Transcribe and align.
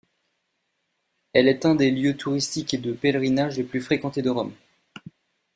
Elle 1.31 1.47
est 1.47 1.63
un 1.63 1.75
des 1.75 1.91
lieux 1.91 2.17
touristiques 2.17 2.73
et 2.73 2.79
de 2.79 2.91
pèlerinage 2.91 3.57
les 3.57 3.63
plus 3.63 3.81
fréquentés 3.81 4.23
de 4.23 4.31
Rome. 4.31 4.55